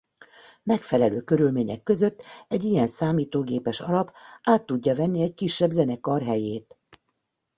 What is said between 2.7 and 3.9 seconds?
számítógépes